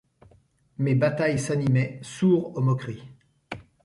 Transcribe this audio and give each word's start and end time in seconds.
Mais 0.79 0.95
Bataille 0.95 1.37
s’animait, 1.37 1.99
sourd 2.01 2.57
aux 2.57 2.61
moqueries. 2.61 3.03